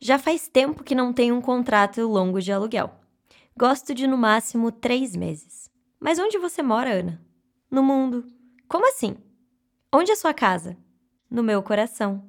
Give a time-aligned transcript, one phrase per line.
[0.00, 2.94] Já faz tempo que não tenho um contrato longo de aluguel.
[3.56, 5.70] Gosto de no máximo três meses.
[6.00, 7.20] Mas onde você mora, Ana?
[7.70, 8.26] No mundo.
[8.68, 9.16] Como assim?
[9.92, 10.76] Onde é sua casa?
[11.30, 12.24] No meu coração.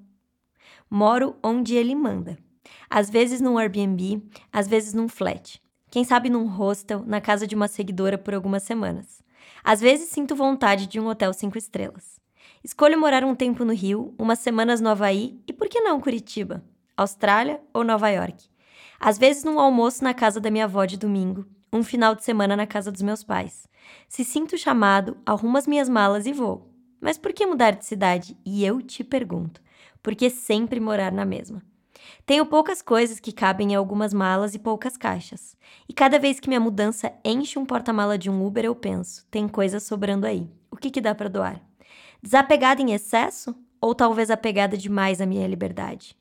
[0.90, 2.38] Moro onde ele manda.
[2.90, 4.22] Às vezes num Airbnb,
[4.52, 5.62] às vezes num flat.
[5.90, 9.24] Quem sabe num hostel, na casa de uma seguidora por algumas semanas.
[9.64, 12.20] Às vezes sinto vontade de um hotel cinco estrelas.
[12.64, 16.64] Escolho morar um tempo no Rio, umas semanas no Havaí e por que não Curitiba,
[16.98, 18.46] Austrália ou Nova York.
[19.00, 22.56] Às vezes num almoço na casa da minha avó de domingo, um final de semana
[22.56, 23.68] na casa dos meus pais.
[24.08, 26.72] Se sinto chamado, arrumo as minhas malas e vou.
[27.02, 28.38] Mas por que mudar de cidade?
[28.46, 29.62] E eu te pergunto,
[30.02, 31.62] por que sempre morar na mesma?
[32.26, 35.56] Tenho poucas coisas que cabem em algumas malas e poucas caixas.
[35.88, 39.48] E cada vez que minha mudança enche um porta-mala de um Uber, eu penso: tem
[39.48, 40.50] coisa sobrando aí.
[40.72, 41.62] O que, que dá para doar?
[42.22, 43.56] Desapegada em excesso?
[43.82, 46.18] Ou talvez apegada demais à minha liberdade?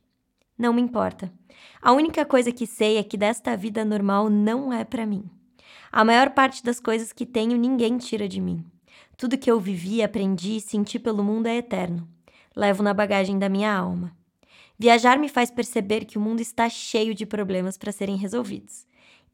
[0.57, 1.33] Não me importa.
[1.83, 5.29] A única coisa que sei é que desta vida normal não é para mim.
[5.91, 8.65] A maior parte das coisas que tenho ninguém tira de mim.
[9.16, 12.09] Tudo que eu vivi, aprendi e senti pelo mundo é eterno.
[12.55, 14.16] Levo na bagagem da minha alma.
[14.79, 18.87] Viajar me faz perceber que o mundo está cheio de problemas para serem resolvidos.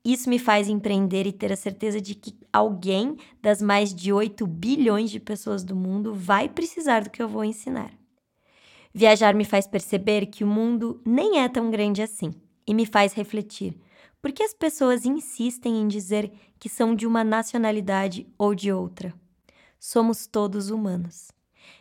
[0.04, 4.46] Isso me faz empreender e ter a certeza de que alguém das mais de 8
[4.46, 7.99] bilhões de pessoas do mundo vai precisar do que eu vou ensinar.
[8.92, 12.34] Viajar me faz perceber que o mundo nem é tão grande assim
[12.66, 13.78] e me faz refletir.
[14.20, 19.14] Por que as pessoas insistem em dizer que são de uma nacionalidade ou de outra?
[19.78, 21.30] Somos todos humanos.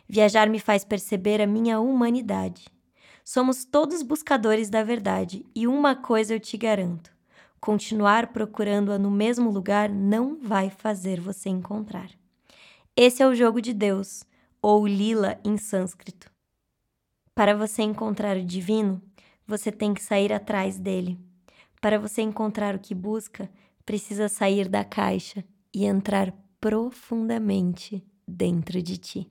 [0.08, 2.66] Viajar me faz perceber a minha humanidade.
[3.24, 7.10] Somos todos buscadores da verdade e uma coisa eu te garanto:
[7.60, 12.10] continuar procurando-a no mesmo lugar não vai fazer você encontrar.
[12.96, 14.24] Esse é o jogo de Deus,
[14.62, 16.29] ou lila em sânscrito.
[17.40, 19.00] Para você encontrar o divino,
[19.46, 21.18] você tem que sair atrás dele.
[21.80, 23.50] Para você encontrar o que busca,
[23.86, 25.42] precisa sair da caixa
[25.74, 29.30] e entrar profundamente dentro de ti.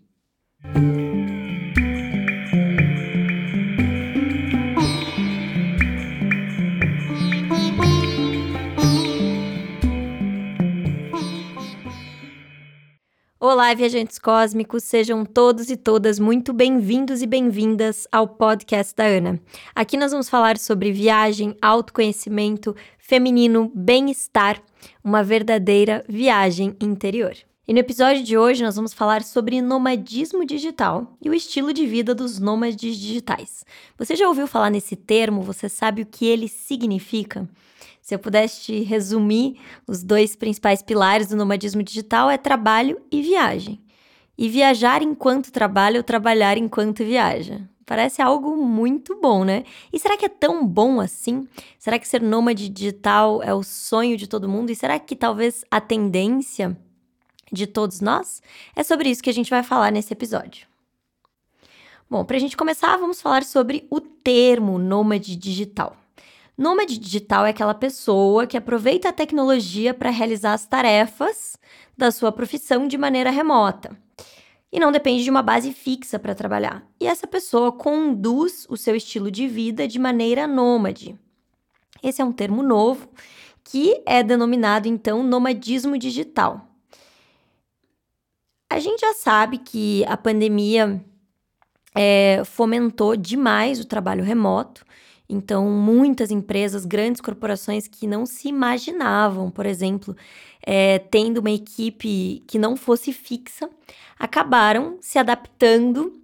[13.42, 19.40] Olá, viajantes cósmicos, sejam todos e todas muito bem-vindos e bem-vindas ao podcast da Ana.
[19.74, 24.62] Aqui nós vamos falar sobre viagem, autoconhecimento, feminino, bem-estar,
[25.02, 27.34] uma verdadeira viagem interior.
[27.66, 31.88] E no episódio de hoje nós vamos falar sobre nomadismo digital e o estilo de
[31.88, 33.64] vida dos nômades digitais.
[33.98, 35.44] Você já ouviu falar nesse termo?
[35.44, 37.48] Você sabe o que ele significa?
[38.10, 43.80] Se eu pudesse resumir, os dois principais pilares do nomadismo digital é trabalho e viagem.
[44.36, 47.70] E viajar enquanto trabalha ou trabalhar enquanto viaja.
[47.86, 49.64] Parece algo muito bom, né?
[49.94, 51.48] E será que é tão bom assim?
[51.78, 54.72] Será que ser nômade digital é o sonho de todo mundo?
[54.72, 56.76] E será que talvez a tendência
[57.52, 58.42] de todos nós?
[58.76, 60.66] É sobre isso que a gente vai falar nesse episódio.
[62.10, 65.99] Bom, para a gente começar, vamos falar sobre o termo nômade digital.
[66.60, 71.58] Nômade digital é aquela pessoa que aproveita a tecnologia para realizar as tarefas
[71.98, 73.98] da sua profissão de maneira remota
[74.70, 76.86] e não depende de uma base fixa para trabalhar.
[77.00, 81.18] E essa pessoa conduz o seu estilo de vida de maneira nômade.
[82.04, 83.08] Esse é um termo novo
[83.64, 86.68] que é denominado então nomadismo digital.
[88.70, 91.02] A gente já sabe que a pandemia
[91.96, 94.89] é, fomentou demais o trabalho remoto
[95.30, 100.18] então, muitas empresas, grandes corporações que não se imaginavam, por exemplo,
[100.66, 103.70] é, tendo uma equipe que não fosse fixa,
[104.18, 106.20] acabaram se adaptando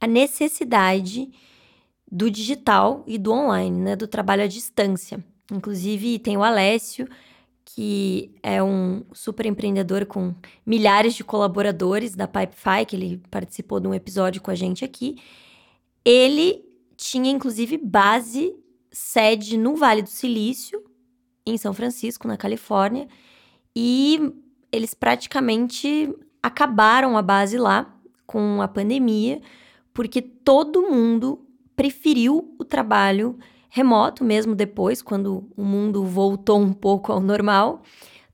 [0.00, 1.32] à necessidade
[2.10, 5.22] do digital e do online, né, do trabalho à distância.
[5.50, 7.08] Inclusive, tem o Alessio,
[7.64, 10.32] que é um super empreendedor com
[10.64, 15.16] milhares de colaboradores da Pipefy, que ele participou de um episódio com a gente aqui.
[16.04, 16.65] Ele
[16.96, 18.54] tinha inclusive base,
[18.90, 20.82] sede no Vale do Silício,
[21.44, 23.06] em São Francisco, na Califórnia,
[23.74, 24.32] e
[24.72, 26.12] eles praticamente
[26.42, 27.94] acabaram a base lá
[28.26, 29.40] com a pandemia,
[29.92, 33.38] porque todo mundo preferiu o trabalho
[33.68, 37.82] remoto, mesmo depois, quando o mundo voltou um pouco ao normal.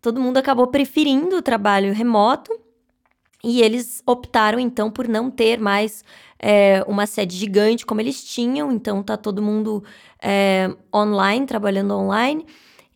[0.00, 2.52] Todo mundo acabou preferindo o trabalho remoto
[3.42, 6.04] e eles optaram então por não ter mais
[6.42, 9.84] é, uma sede gigante como eles tinham, então tá todo mundo
[10.20, 12.44] é, online, trabalhando online.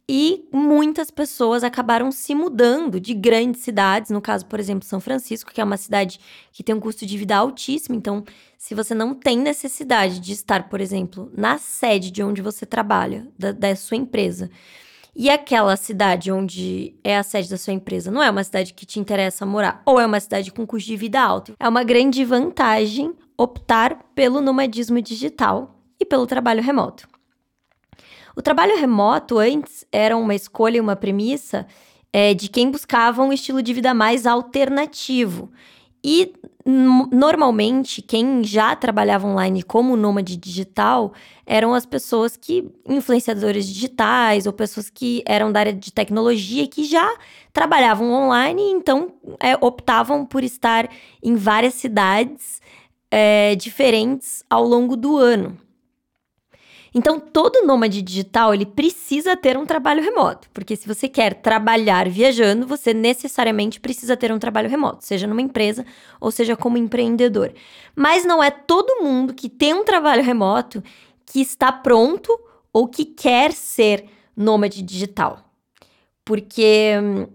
[0.09, 5.53] e muitas pessoas acabaram se mudando de grandes cidades, no caso, por exemplo, São Francisco,
[5.53, 6.21] que é uma cidade
[6.53, 7.97] que tem um custo de vida altíssimo.
[7.97, 8.25] Então,
[8.57, 13.27] se você não tem necessidade de estar, por exemplo, na sede de onde você trabalha,
[13.37, 14.49] da, da sua empresa,
[15.15, 18.87] e aquela cidade onde é a sede da sua empresa não é uma cidade que
[18.87, 22.25] te interessa morar, ou é uma cidade com custo de vida alto, é uma grande
[22.25, 27.09] vantagem optar pelo nomadismo digital e pelo trabalho remoto.
[28.37, 31.67] O trabalho remoto antes era uma escolha e uma premissa
[32.13, 35.51] é, de quem buscava um estilo de vida mais alternativo.
[36.05, 36.35] E
[37.13, 41.13] normalmente quem já trabalhava online como nômade digital
[41.47, 46.85] eram as pessoas que influenciadores digitais ou pessoas que eram da área de tecnologia que
[46.85, 47.09] já
[47.53, 50.89] trabalhavam online e então é, optavam por estar
[51.23, 52.61] em várias cidades
[53.11, 55.59] é, diferentes ao longo do ano.
[56.95, 62.09] Então, todo nômade digital, ele precisa ter um trabalho remoto, porque se você quer trabalhar
[62.09, 65.85] viajando, você necessariamente precisa ter um trabalho remoto, seja numa empresa
[66.19, 67.53] ou seja como empreendedor.
[67.95, 70.83] Mas não é todo mundo que tem um trabalho remoto
[71.27, 72.33] que está pronto
[72.73, 75.45] ou que quer ser nômade digital.
[76.25, 77.27] Porque hum,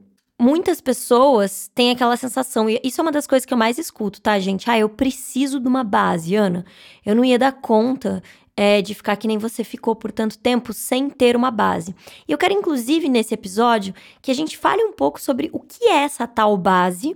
[0.41, 4.19] muitas pessoas têm aquela sensação, e isso é uma das coisas que eu mais escuto,
[4.19, 4.69] tá, gente?
[4.69, 6.65] Ah, eu preciso de uma base, Ana.
[7.05, 8.23] Eu não ia dar conta
[8.57, 11.95] é, de ficar que nem você ficou por tanto tempo sem ter uma base.
[12.27, 15.85] E eu quero, inclusive, nesse episódio, que a gente fale um pouco sobre o que
[15.85, 17.15] é essa tal base.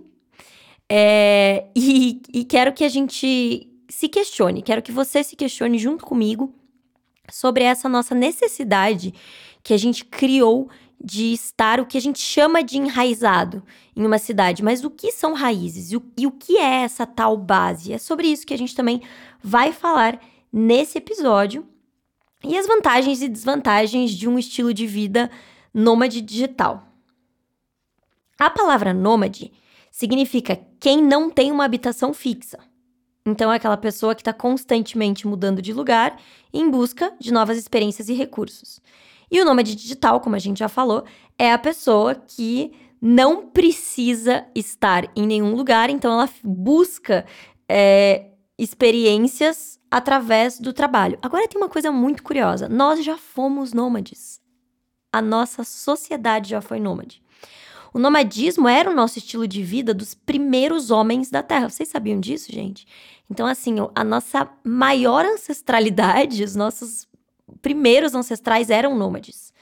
[0.87, 6.05] É, e, e quero que a gente se questione, quero que você se questione junto
[6.05, 6.53] comigo
[7.31, 9.13] sobre essa nossa necessidade
[9.63, 10.69] que a gente criou
[11.03, 13.63] de estar o que a gente chama de enraizado
[13.95, 14.63] em uma cidade.
[14.63, 17.93] Mas o que são raízes e o, e o que é essa tal base?
[17.93, 19.01] É sobre isso que a gente também
[19.41, 20.19] vai falar
[20.51, 21.65] nesse episódio
[22.43, 25.29] e as vantagens e desvantagens de um estilo de vida
[25.73, 26.87] nômade digital.
[28.37, 29.51] A palavra nômade
[29.91, 32.59] significa quem não tem uma habitação fixa.
[33.25, 36.21] Então, é aquela pessoa que está constantemente mudando de lugar
[36.53, 38.79] em busca de novas experiências e recursos.
[39.35, 41.03] E o nômade digital, como a gente já falou,
[41.37, 42.71] é a pessoa que
[43.01, 47.25] não precisa estar em nenhum lugar, então ela busca
[47.67, 48.27] é,
[48.57, 51.19] experiências através do trabalho.
[51.21, 54.39] Agora tem uma coisa muito curiosa: nós já fomos nômades.
[55.11, 57.21] A nossa sociedade já foi nômade.
[57.93, 61.69] O nomadismo era o nosso estilo de vida dos primeiros homens da Terra.
[61.69, 62.87] Vocês sabiam disso, gente?
[63.29, 67.05] Então, assim, a nossa maior ancestralidade, os nossos
[67.61, 69.53] primeiros ancestrais eram nômades.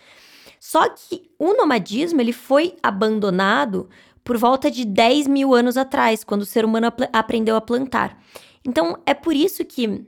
[0.59, 3.89] Só que o nomadismo ele foi abandonado
[4.23, 8.17] por volta de 10 mil anos atrás, quando o ser humano ap aprendeu a plantar.
[8.65, 10.05] Então, é por isso que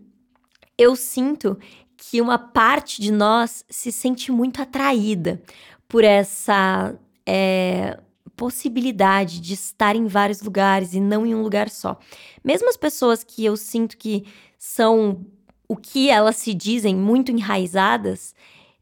[0.77, 1.57] eu sinto
[1.97, 5.41] que uma parte de nós se sente muito atraída
[5.87, 7.99] por essa é,
[8.35, 11.97] possibilidade de estar em vários lugares e não em um lugar só.
[12.43, 14.25] Mesmo as pessoas que eu sinto que
[14.57, 15.25] são
[15.67, 18.35] o que elas se dizem muito enraizadas,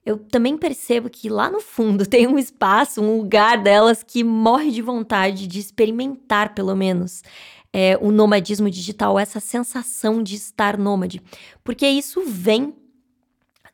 [0.06, 4.72] eu também percebo que lá no fundo tem um espaço, um lugar delas que morre
[4.72, 7.24] de vontade de experimentar, pelo menos,
[7.72, 11.22] é, o nomadismo digital, essa sensação de estar nômade,
[11.64, 12.76] porque isso vem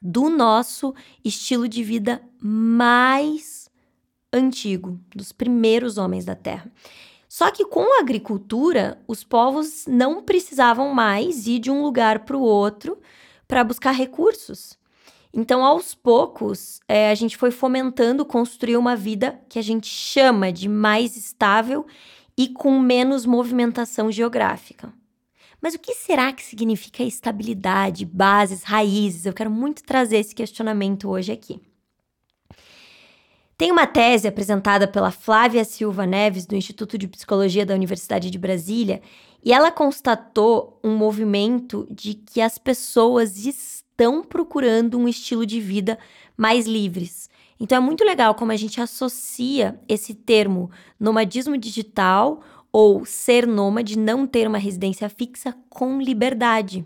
[0.02, 3.70] do nosso estilo de vida mais
[4.32, 6.72] antigo, dos primeiros homens da Terra.
[7.40, 12.36] Só que com a agricultura, os povos não precisavam mais ir de um lugar para
[12.36, 13.00] o outro
[13.48, 14.78] para buscar recursos.
[15.34, 20.52] Então, aos poucos, é, a gente foi fomentando construir uma vida que a gente chama
[20.52, 21.86] de mais estável
[22.38, 24.92] e com menos movimentação geográfica.
[25.62, 29.26] Mas o que será que significa estabilidade, bases, raízes?
[29.26, 31.62] Eu quero muito trazer esse questionamento hoje aqui.
[33.60, 38.38] Tem uma tese apresentada pela Flávia Silva Neves, do Instituto de Psicologia da Universidade de
[38.40, 39.02] Brasília,
[39.44, 46.00] e ela constatou um movimento de que as pessoas estão procurando um estilo de vida
[46.38, 52.40] mais livres, então é muito legal como a gente associa esse termo nomadismo digital
[52.72, 56.86] ou ser nômade, não ter uma residência fixa, com liberdade.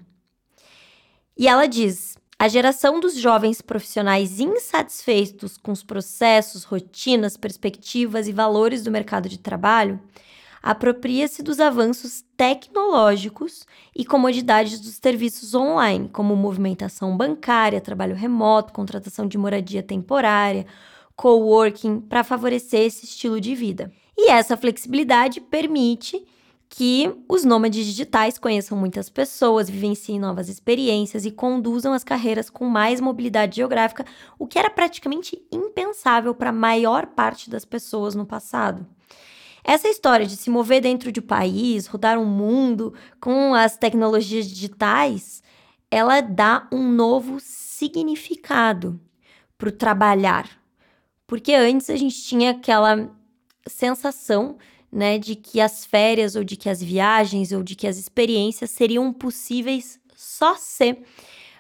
[1.38, 8.34] E ela diz: a geração dos jovens profissionais insatisfeitos com os processos, rotinas, perspectivas e
[8.34, 9.98] valores do mercado de trabalho
[10.62, 19.26] apropria-se dos avanços tecnológicos e comodidades dos serviços online, como movimentação bancária, trabalho remoto, contratação
[19.26, 20.66] de moradia temporária,
[21.16, 23.90] coworking, para favorecer esse estilo de vida.
[24.18, 26.22] E essa flexibilidade permite
[26.76, 32.66] que os nômades digitais conheçam muitas pessoas, vivenciem novas experiências e conduzam as carreiras com
[32.66, 34.04] mais mobilidade geográfica,
[34.40, 38.88] o que era praticamente impensável para a maior parte das pessoas no passado.
[39.64, 44.48] Essa história de se mover dentro de um país, rodar um mundo com as tecnologias
[44.48, 45.44] digitais,
[45.92, 49.00] ela dá um novo significado
[49.60, 50.50] para o trabalhar.
[51.28, 53.12] Porque antes a gente tinha aquela
[53.68, 54.58] sensação,
[54.94, 58.70] né, de que as férias ou de que as viagens ou de que as experiências
[58.70, 61.00] seriam possíveis só se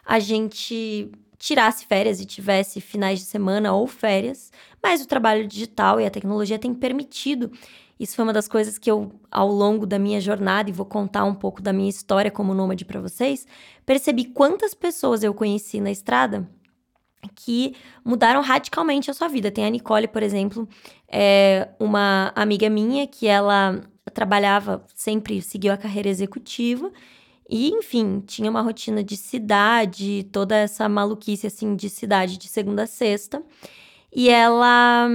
[0.05, 1.09] a gente
[1.39, 6.11] tirasse férias e tivesse finais de semana ou férias, mas o trabalho digital e a
[6.11, 7.51] tecnologia têm permitido.
[7.99, 11.23] Isso foi uma das coisas que eu, ao longo da minha jornada, e vou contar
[11.25, 13.47] um pouco da minha história como nômade para vocês,
[13.85, 16.47] percebi quantas pessoas eu conheci na estrada
[17.35, 19.51] que mudaram radicalmente a sua vida.
[19.51, 20.67] Tem a Nicole, por exemplo,
[21.07, 23.81] é uma amiga minha que ela
[24.13, 26.91] trabalhava, sempre seguiu a carreira executiva
[27.49, 32.83] e, enfim, tinha uma rotina de cidade, toda essa maluquice assim de cidade de segunda
[32.83, 33.43] a sexta.
[34.11, 35.07] E ela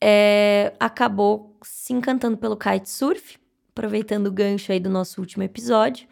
[0.00, 3.38] é, acabou se encantando pelo kitesurf,
[3.70, 6.06] aproveitando o gancho aí do nosso último episódio.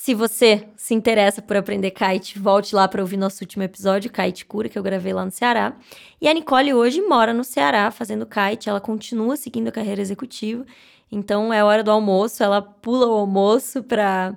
[0.00, 4.46] Se você se interessa por aprender kite, volte lá para ouvir nosso último episódio, Kite
[4.46, 5.76] Cura, que eu gravei lá no Ceará.
[6.20, 10.64] E a Nicole hoje mora no Ceará fazendo kite, ela continua seguindo a carreira executiva.
[11.10, 14.36] Então é hora do almoço, ela pula o almoço para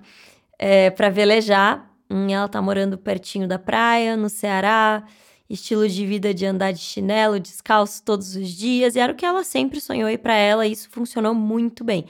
[0.58, 1.94] é, velejar.
[2.10, 5.04] Hum, ela tá morando pertinho da praia, no Ceará
[5.48, 9.26] estilo de vida de andar de chinelo, descalço todos os dias, e era o que
[9.26, 12.08] ela sempre sonhou e para ela isso funcionou muito bem.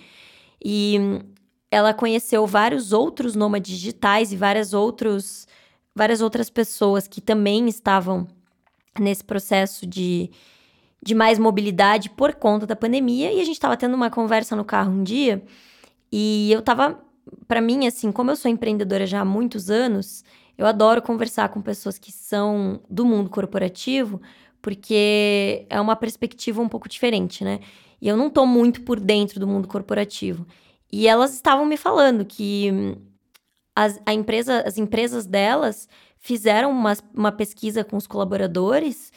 [0.64, 1.20] E
[1.72, 5.48] ela conheceu vários outros nômades digitais e várias outros
[5.96, 8.28] várias outras pessoas que também estavam
[9.00, 10.30] nesse processo de,
[11.04, 14.64] de mais mobilidade por conta da pandemia, e a gente estava tendo uma conversa no
[14.64, 15.44] carro um dia,
[16.12, 17.00] e eu tava
[17.48, 20.24] para mim assim, como eu sou empreendedora já há muitos anos,
[20.58, 24.22] eu adoro conversar com pessoas que são do mundo corporativo,
[24.62, 27.60] porque é uma perspectiva um pouco diferente, né?
[28.02, 30.46] E eu não tô muito por dentro do mundo corporativo.
[30.92, 32.98] E elas estavam me falando que
[33.76, 39.12] as, a empresa, as empresas delas fizeram uma, uma pesquisa com os colaboradores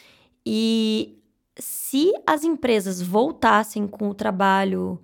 [0.45, 1.17] e
[1.57, 5.01] se as empresas voltassem com o trabalho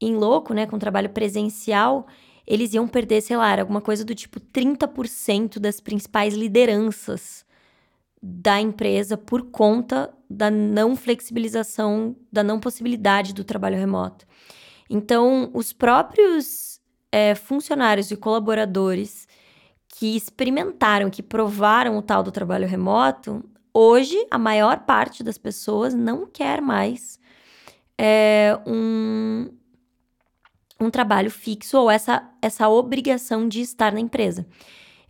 [0.00, 2.06] em louco, né, com o trabalho presencial,
[2.46, 7.44] eles iam perder, sei lá, alguma coisa do tipo 30% das principais lideranças
[8.22, 14.26] da empresa por conta da não flexibilização, da não possibilidade do trabalho remoto.
[14.88, 16.80] Então, os próprios
[17.12, 19.26] é, funcionários e colaboradores
[19.88, 25.94] que experimentaram, que provaram o tal do trabalho remoto, hoje a maior parte das pessoas
[25.94, 27.18] não quer mais
[27.98, 29.50] é, um,
[30.80, 34.46] um trabalho fixo ou essa, essa obrigação de estar na empresa.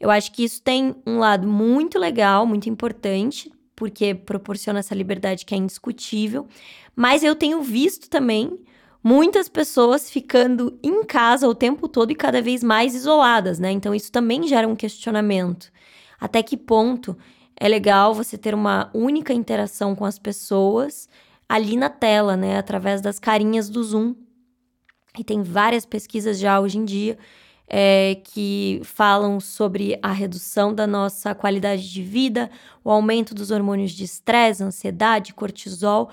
[0.01, 5.45] Eu acho que isso tem um lado muito legal, muito importante, porque proporciona essa liberdade
[5.45, 6.47] que é indiscutível,
[6.95, 8.59] mas eu tenho visto também
[9.03, 13.71] muitas pessoas ficando em casa o tempo todo e cada vez mais isoladas, né?
[13.71, 15.71] Então isso também gera um questionamento.
[16.21, 17.17] Até que ponto
[17.57, 21.09] é legal você ter uma única interação com as pessoas
[21.49, 24.15] ali na tela, né, através das carinhas do Zoom
[25.19, 27.19] e tem várias pesquisas já hoje em dia
[27.69, 32.51] é, que falam sobre a redução da nossa qualidade de vida,
[32.83, 36.09] o aumento dos hormônios de estresse, ansiedade, cortisol,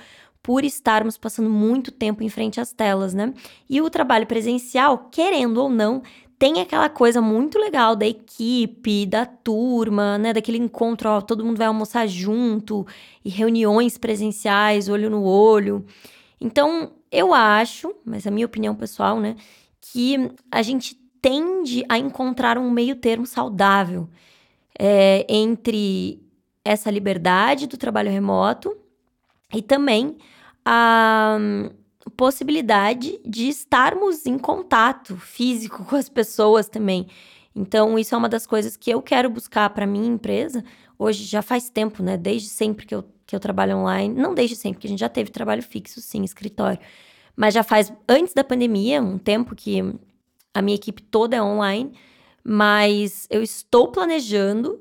[0.46, 3.34] por estarmos passando muito tempo em frente às telas, né?
[3.68, 6.04] E o trabalho presencial, querendo ou não,
[6.38, 10.34] tem aquela coisa muito legal da equipe, da turma, né?
[10.34, 12.86] Daquele encontro, ó, todo mundo vai almoçar junto,
[13.24, 15.84] e reuniões presenciais, olho no olho.
[16.40, 19.36] Então, eu acho, mas a minha opinião pessoal, né,
[19.82, 24.08] que a gente tende a encontrar um meio termo saudável
[24.78, 26.22] é, entre
[26.64, 28.78] essa liberdade do trabalho remoto
[29.52, 30.18] e também
[30.66, 31.70] a um,
[32.18, 37.08] possibilidade de estarmos em contato físico com as pessoas também.
[37.56, 40.64] Então, isso é uma das coisas que eu quero buscar para minha empresa.
[40.98, 42.18] Hoje já faz tempo, né?
[42.18, 44.14] Desde sempre que eu, que eu trabalho online.
[44.14, 46.80] Não desde sempre, porque a gente já teve trabalho fixo, sim, escritório.
[47.36, 49.82] Mas já faz antes da pandemia, um tempo que
[50.54, 51.92] a minha equipe toda é online,
[52.44, 54.80] mas eu estou planejando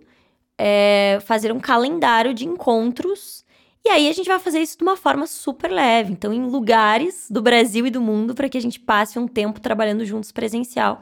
[0.57, 3.44] é, fazer um calendário de encontros.
[3.85, 6.13] E aí a gente vai fazer isso de uma forma super leve.
[6.13, 9.61] Então, em lugares do Brasil e do mundo, para que a gente passe um tempo
[9.61, 11.01] trabalhando juntos presencial.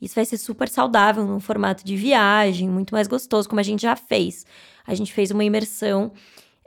[0.00, 3.82] Isso vai ser super saudável, num formato de viagem, muito mais gostoso, como a gente
[3.82, 4.46] já fez.
[4.86, 6.12] A gente fez uma imersão,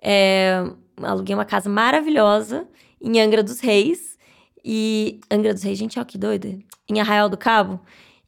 [0.02, 0.64] é,
[1.02, 2.68] aluguei uma casa maravilhosa
[3.02, 4.18] em Angra dos Reis
[4.64, 6.58] e Angra dos Reis, gente, ó, que doida.
[6.88, 7.82] Em Arraial do Cabo.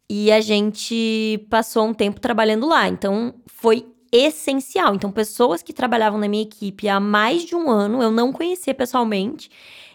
[0.10, 2.88] E a gente passou um tempo trabalhando lá.
[2.88, 4.96] Então, foi essencial.
[4.96, 8.74] Então, pessoas que trabalhavam na minha equipe há mais de um ano, eu não conhecia
[8.74, 9.50] pessoalmente.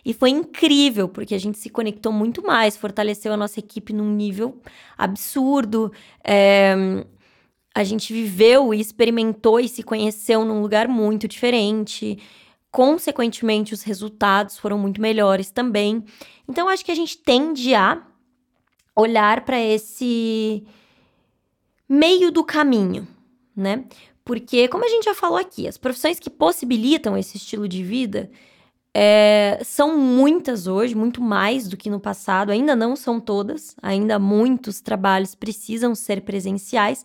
[0.05, 4.11] E foi incrível, porque a gente se conectou muito mais, fortaleceu a nossa equipe num
[4.11, 4.61] nível
[4.99, 5.93] absurdo.
[6.25, 6.75] É,
[7.75, 12.19] a gente viveu e experimentou e se conheceu num lugar muito diferente.
[12.71, 16.05] Consequentemente, os resultados foram muito melhores também.
[16.49, 18.03] Então, acho que a gente tende a
[18.95, 20.65] olhar para esse
[21.89, 23.07] meio do caminho,
[23.57, 23.85] né?
[24.25, 28.31] Porque, como a gente já falou aqui, as profissões que possibilitam esse estilo de vida
[28.95, 32.51] é, são muitas hoje, muito mais do que no passado.
[32.51, 37.05] Ainda não são todas, ainda muitos trabalhos precisam ser presenciais.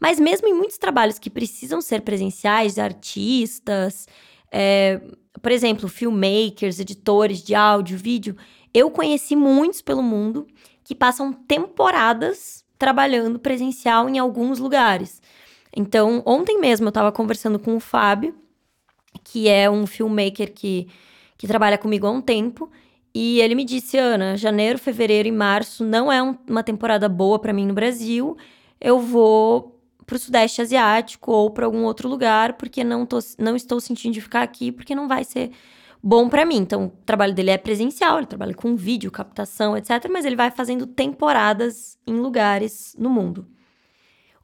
[0.00, 4.06] Mas mesmo em muitos trabalhos que precisam ser presenciais, artistas,
[4.50, 5.00] é,
[5.42, 8.36] por exemplo, filmmakers, editores de áudio, vídeo,
[8.72, 10.46] eu conheci muitos pelo mundo
[10.82, 15.22] que passam temporadas trabalhando presencial em alguns lugares.
[15.76, 18.34] Então, ontem mesmo eu estava conversando com o Fábio,
[19.24, 20.88] que é um filmmaker que,
[21.36, 22.70] que trabalha comigo há um tempo,
[23.14, 27.38] e ele me disse: Ana, janeiro, fevereiro e março não é um, uma temporada boa
[27.38, 28.36] para mim no Brasil.
[28.80, 33.56] Eu vou para o Sudeste Asiático ou para algum outro lugar, porque não, tô, não
[33.56, 35.50] estou sentindo de ficar aqui, porque não vai ser
[36.02, 36.56] bom para mim.
[36.56, 40.08] Então, o trabalho dele é presencial, ele trabalha com vídeo, captação, etc.
[40.10, 43.46] Mas ele vai fazendo temporadas em lugares no mundo.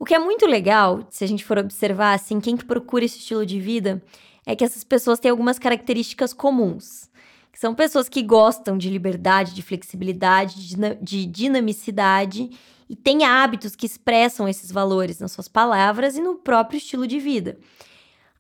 [0.01, 3.19] O que é muito legal, se a gente for observar, assim, quem que procura esse
[3.19, 4.03] estilo de vida,
[4.47, 7.11] é que essas pessoas têm algumas características comuns.
[7.53, 12.49] Que são pessoas que gostam de liberdade, de flexibilidade, de dinamicidade
[12.89, 17.21] e têm hábitos que expressam esses valores nas suas palavras e no próprio estilo de
[17.21, 17.59] vida.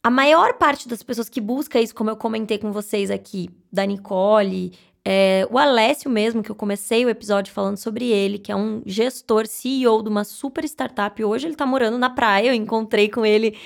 [0.03, 3.85] A maior parte das pessoas que busca isso, como eu comentei com vocês aqui, da
[3.85, 4.73] Nicole,
[5.05, 8.83] é, o Alessio mesmo, que eu comecei o episódio falando sobre ele, que é um
[8.85, 11.25] gestor, CEO de uma super startup.
[11.25, 12.49] Hoje ele tá morando na praia.
[12.49, 13.57] Eu encontrei com ele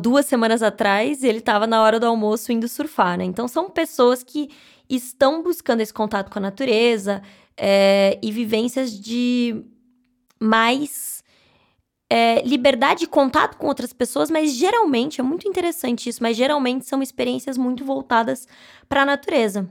[0.00, 3.24] duas semanas atrás e ele tava na hora do almoço indo surfar, né?
[3.24, 4.48] Então são pessoas que
[4.88, 7.22] estão buscando esse contato com a natureza
[7.56, 9.62] é, e vivências de
[10.40, 11.22] mais
[12.10, 16.86] é, liberdade de contato com outras pessoas, mas geralmente, é muito interessante isso, mas geralmente
[16.86, 18.46] são experiências muito voltadas
[18.88, 19.68] para a natureza.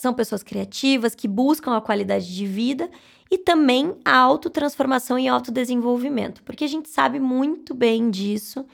[0.00, 2.90] São pessoas criativas que buscam a qualidade de vida
[3.30, 8.64] e também a autotransformação e autodesenvolvimento, porque a gente sabe muito bem disso,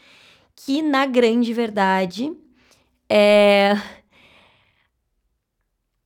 [0.54, 2.32] que na grande verdade
[3.10, 3.74] é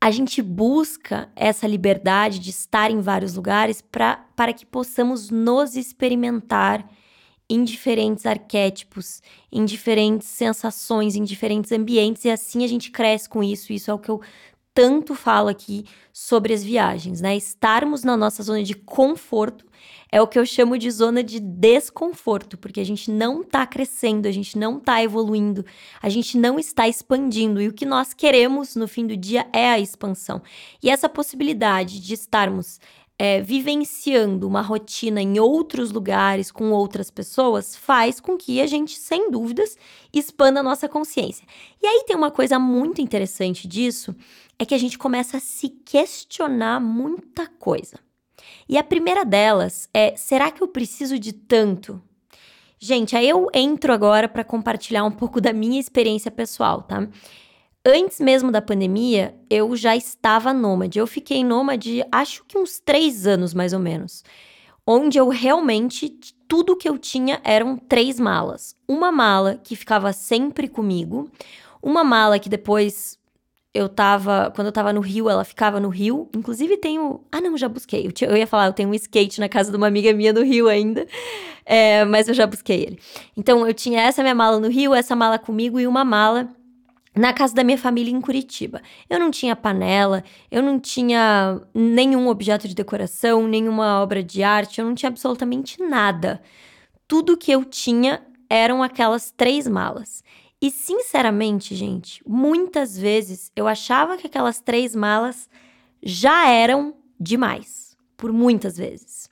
[0.00, 5.76] a gente busca essa liberdade de estar em vários lugares pra, para que possamos nos
[5.76, 6.88] experimentar
[7.50, 9.20] em diferentes arquétipos,
[9.52, 13.72] em diferentes sensações, em diferentes ambientes, e assim a gente cresce com isso.
[13.74, 14.22] Isso é o que eu
[14.80, 17.36] tanto falo aqui sobre as viagens, né?
[17.36, 19.66] Estarmos na nossa zona de conforto
[20.10, 24.26] é o que eu chamo de zona de desconforto, porque a gente não está crescendo,
[24.26, 25.66] a gente não está evoluindo,
[26.00, 27.60] a gente não está expandindo.
[27.60, 30.40] E o que nós queremos no fim do dia é a expansão.
[30.82, 32.80] E essa possibilidade de estarmos
[33.18, 38.98] é, vivenciando uma rotina em outros lugares, com outras pessoas, faz com que a gente,
[38.98, 39.76] sem dúvidas,
[40.10, 41.46] expanda a nossa consciência.
[41.82, 44.16] E aí tem uma coisa muito interessante disso,
[44.60, 47.98] é que a gente começa a se questionar muita coisa.
[48.68, 52.00] E a primeira delas é: será que eu preciso de tanto?
[52.78, 57.08] Gente, aí eu entro agora para compartilhar um pouco da minha experiência pessoal, tá?
[57.84, 60.98] Antes mesmo da pandemia, eu já estava nômade.
[60.98, 64.22] Eu fiquei nômade, acho que uns três anos mais ou menos.
[64.86, 66.10] Onde eu realmente,
[66.46, 68.76] tudo que eu tinha eram três malas.
[68.86, 71.30] Uma mala que ficava sempre comigo,
[71.82, 73.19] uma mala que depois
[73.72, 74.52] eu tava.
[74.54, 76.28] Quando eu tava no Rio, ela ficava no Rio.
[76.36, 77.20] Inclusive tenho.
[77.30, 78.06] Ah, não, já busquei.
[78.06, 80.42] Eu, eu ia falar, eu tenho um skate na casa de uma amiga minha no
[80.42, 81.06] Rio ainda.
[81.64, 82.98] É, mas eu já busquei ele.
[83.36, 86.48] Então eu tinha essa minha mala no Rio, essa mala comigo e uma mala
[87.14, 88.82] na casa da minha família em Curitiba.
[89.08, 94.80] Eu não tinha panela, eu não tinha nenhum objeto de decoração, nenhuma obra de arte,
[94.80, 96.40] eu não tinha absolutamente nada.
[97.06, 100.24] Tudo que eu tinha eram aquelas três malas.
[100.62, 105.48] E sinceramente, gente, muitas vezes eu achava que aquelas três malas
[106.02, 109.30] já eram demais, por muitas vezes.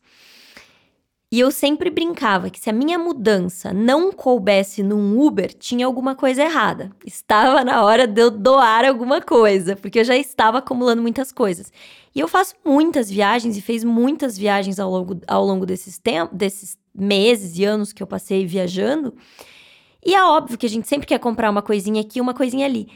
[1.30, 6.14] E eu sempre brincava que se a minha mudança não coubesse num Uber, tinha alguma
[6.14, 6.90] coisa errada.
[7.04, 11.70] Estava na hora de eu doar alguma coisa, porque eu já estava acumulando muitas coisas.
[12.14, 16.00] E eu faço muitas viagens e fiz muitas viagens ao longo, ao longo desses,
[16.32, 19.14] desses meses e anos que eu passei viajando.
[20.04, 22.88] E é óbvio que a gente sempre quer comprar uma coisinha aqui, uma coisinha ali.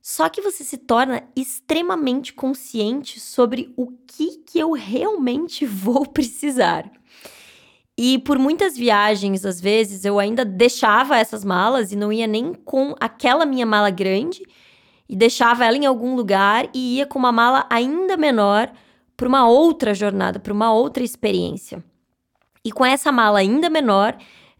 [0.00, 6.90] Só que você se torna extremamente consciente sobre o que, que eu realmente vou precisar.
[7.96, 12.54] E por muitas viagens, às vezes, eu ainda deixava essas malas e não ia nem
[12.54, 14.42] com aquela minha mala grande,
[15.08, 18.70] e deixava ela em algum lugar e ia com uma mala ainda menor
[19.16, 21.82] para uma outra jornada, para uma outra experiência.
[22.64, 24.16] E com essa mala ainda menor,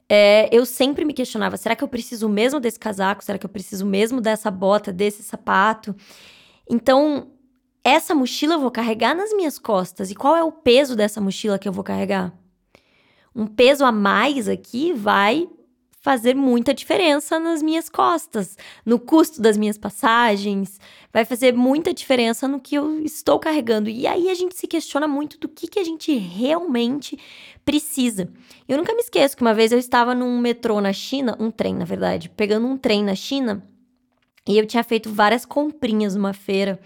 [0.09, 3.23] é, eu sempre me questionava: será que eu preciso mesmo desse casaco?
[3.23, 5.95] Será que eu preciso mesmo dessa bota, desse sapato?
[6.69, 7.29] Então,
[7.85, 10.11] essa mochila eu vou carregar nas minhas costas.
[10.11, 12.33] E qual é o peso dessa mochila que eu vou carregar?
[13.35, 15.49] Um peso a mais aqui vai
[16.01, 20.81] fazer muita diferença nas minhas costas, no custo das minhas passagens,
[21.13, 23.91] vai fazer muita diferença no que eu estou carregando.
[23.91, 27.19] E aí a gente se questiona muito do que, que a gente realmente
[27.65, 28.31] precisa.
[28.69, 31.75] Eu nunca me esqueço que uma vez eu estava num metrô na China, um trem,
[31.75, 33.63] na verdade, pegando um trem na China,
[34.47, 36.81] e eu tinha feito várias comprinhas numa feira.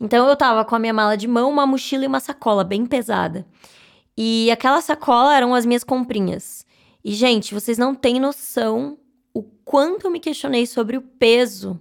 [0.00, 2.86] Então eu tava com a minha mala de mão, uma mochila e uma sacola bem
[2.86, 3.44] pesada.
[4.16, 6.64] E aquela sacola eram as minhas comprinhas.
[7.04, 8.98] E, gente, vocês não têm noção
[9.32, 11.78] o quanto eu me questionei sobre o peso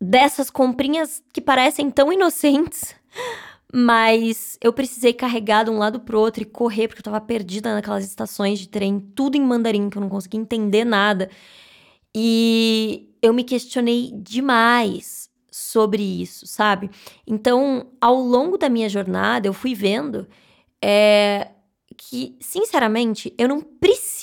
[0.00, 2.94] dessas comprinhas que parecem tão inocentes,
[3.72, 7.74] mas eu precisei carregar de um lado pro outro e correr porque eu tava perdida
[7.74, 11.30] naquelas estações de trem, tudo em mandarim, que eu não conseguia entender nada.
[12.14, 16.90] E eu me questionei demais sobre isso, sabe?
[17.26, 20.26] Então, ao longo da minha jornada, eu fui vendo
[20.82, 21.48] é,
[21.96, 23.60] que, sinceramente, eu não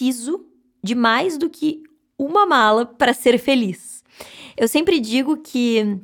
[0.03, 0.45] preciso
[0.83, 1.81] de mais do que
[2.19, 4.03] uma mala para ser feliz.
[4.57, 5.97] Eu sempre digo que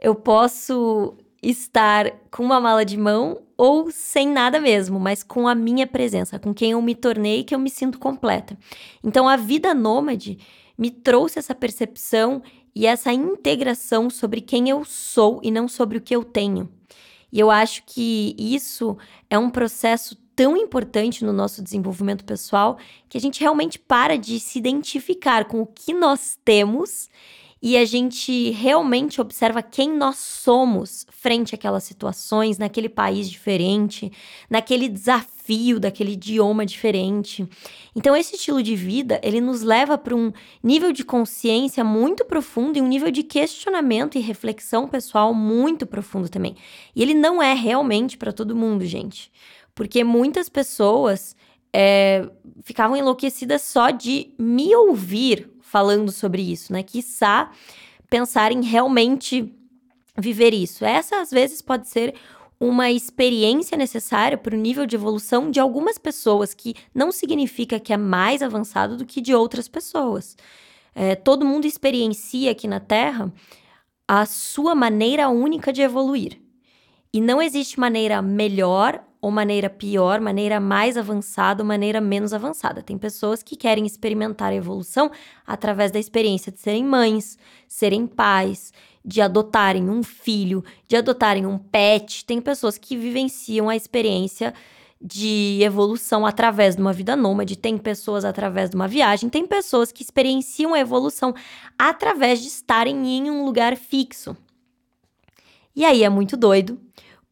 [0.00, 5.54] eu posso estar com uma mala de mão ou sem nada mesmo, mas com a
[5.54, 8.56] minha presença, com quem eu me tornei, que eu me sinto completa.
[9.02, 10.38] Então a vida nômade
[10.78, 12.42] me trouxe essa percepção
[12.74, 16.68] e essa integração sobre quem eu sou e não sobre o que eu tenho.
[17.32, 18.96] E eu acho que isso
[19.28, 24.38] é um processo tão importante no nosso desenvolvimento pessoal que a gente realmente para de
[24.40, 27.08] se identificar com o que nós temos
[27.62, 34.10] e a gente realmente observa quem nós somos frente àquelas situações, naquele país diferente,
[34.48, 35.30] naquele desafio
[35.80, 37.46] daquele idioma diferente.
[37.94, 42.78] Então esse estilo de vida, ele nos leva para um nível de consciência muito profundo
[42.78, 46.56] e um nível de questionamento e reflexão pessoal muito profundo também.
[46.94, 49.30] E ele não é realmente para todo mundo, gente.
[49.80, 51.34] Porque muitas pessoas
[51.72, 52.28] é,
[52.62, 56.82] ficavam enlouquecidas só de me ouvir falando sobre isso, né?
[56.82, 57.50] Quiçá
[58.10, 59.50] pensar em realmente
[60.18, 60.84] viver isso.
[60.84, 62.14] Essa, às vezes, pode ser
[62.60, 67.94] uma experiência necessária para o nível de evolução de algumas pessoas, que não significa que
[67.94, 70.36] é mais avançado do que de outras pessoas.
[70.94, 73.32] É, todo mundo experiencia aqui na Terra
[74.06, 76.38] a sua maneira única de evoluir.
[77.14, 82.82] E não existe maneira melhor ou maneira pior, maneira mais avançada ou maneira menos avançada.
[82.82, 85.10] Tem pessoas que querem experimentar a evolução
[85.46, 88.72] através da experiência de serem mães, serem pais,
[89.04, 92.24] de adotarem um filho, de adotarem um pet.
[92.24, 94.54] Tem pessoas que vivenciam a experiência
[95.00, 99.90] de evolução através de uma vida nômade, tem pessoas através de uma viagem, tem pessoas
[99.90, 101.34] que experienciam a evolução
[101.78, 104.36] através de estarem em um lugar fixo.
[105.74, 106.78] E aí é muito doido,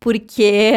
[0.01, 0.75] porque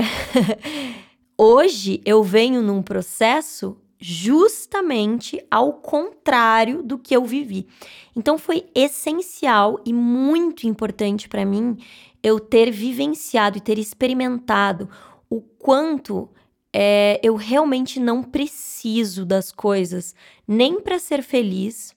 [1.43, 7.67] hoje eu venho num processo justamente ao contrário do que eu vivi.
[8.15, 11.77] Então foi essencial e muito importante para mim
[12.21, 14.87] eu ter vivenciado e ter experimentado
[15.27, 16.29] o quanto
[16.71, 20.13] é, eu realmente não preciso das coisas
[20.47, 21.95] nem para ser feliz,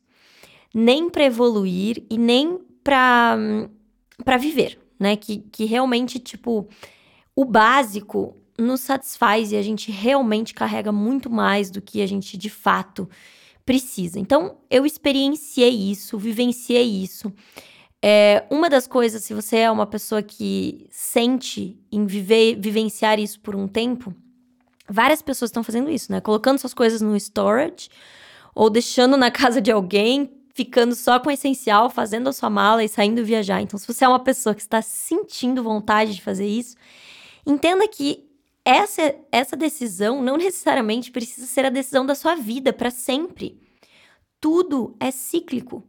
[0.75, 3.37] nem para evoluir e nem para
[4.25, 5.17] para viver, né?
[5.17, 6.67] Que, que realmente tipo
[7.37, 12.37] o básico nos satisfaz e a gente realmente carrega muito mais do que a gente
[12.37, 13.09] de fato
[13.64, 14.19] precisa.
[14.19, 17.33] Então, eu experienciei isso, vivenciei isso.
[18.03, 23.40] É, uma das coisas, se você é uma pessoa que sente em viver, vivenciar isso
[23.40, 24.14] por um tempo,
[24.88, 26.21] várias pessoas estão fazendo isso, né?
[26.21, 27.88] Colocando suas coisas no storage
[28.55, 32.85] ou deixando na casa de alguém, ficando só com o essencial, fazendo a sua mala
[32.85, 33.62] e saindo viajar.
[33.62, 36.77] Então, se você é uma pessoa que está sentindo vontade de fazer isso,
[37.47, 38.24] Entenda que
[38.64, 43.61] essa, essa decisão não necessariamente precisa ser a decisão da sua vida para sempre.
[44.40, 45.87] Tudo é cíclico.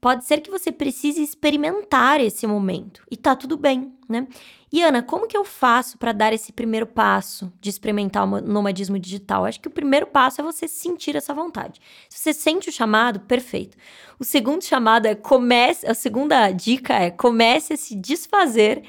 [0.00, 4.28] Pode ser que você precise experimentar esse momento e tá tudo bem, né?
[4.70, 8.98] E Ana, como que eu faço para dar esse primeiro passo de experimentar o nomadismo
[8.98, 9.44] digital?
[9.44, 11.80] Acho que o primeiro passo é você sentir essa vontade.
[12.08, 13.76] Se você sente o chamado, perfeito.
[14.18, 18.82] O segundo chamado é comece, a segunda dica é comece a se desfazer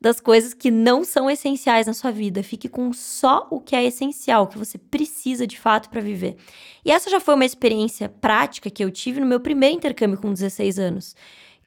[0.00, 2.42] das coisas que não são essenciais na sua vida.
[2.42, 6.36] Fique com só o que é essencial, o que você precisa de fato para viver.
[6.84, 10.32] E essa já foi uma experiência prática que eu tive no meu primeiro intercâmbio com
[10.32, 11.16] 16 anos.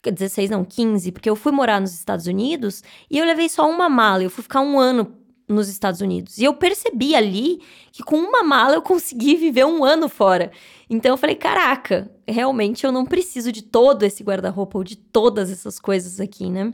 [0.04, 3.90] 16 não, 15, porque eu fui morar nos Estados Unidos e eu levei só uma
[3.90, 5.14] mala, eu fui ficar um ano
[5.50, 6.38] nos Estados Unidos.
[6.38, 7.60] E eu percebi ali
[7.92, 10.52] que com uma mala eu consegui viver um ano fora.
[10.90, 15.52] Então eu falei, caraca, realmente eu não preciso de todo esse guarda-roupa ou de todas
[15.52, 16.72] essas coisas aqui, né?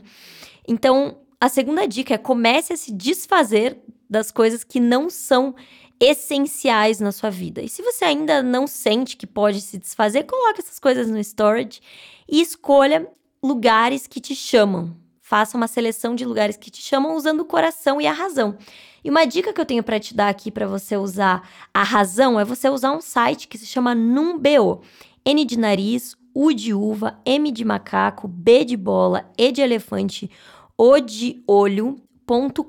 [0.68, 5.54] Então, a segunda dica é comece a se desfazer das coisas que não são
[5.98, 7.62] essenciais na sua vida.
[7.62, 11.80] E se você ainda não sente que pode se desfazer, coloque essas coisas no storage
[12.28, 13.08] e escolha
[13.42, 14.96] lugares que te chamam.
[15.20, 18.56] Faça uma seleção de lugares que te chamam usando o coração e a razão.
[19.02, 22.38] E uma dica que eu tenho para te dar aqui para você usar a razão
[22.38, 24.82] é você usar um site que se chama Numbeo.
[25.24, 30.30] N de nariz, U de uva, M de macaco, B de bola, E de elefante,
[30.78, 31.96] O de olho,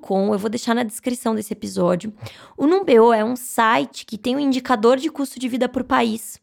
[0.02, 2.14] Com, eu vou deixar na descrição desse episódio.
[2.56, 6.40] O Numbeo é um site que tem um indicador de custo de vida por país.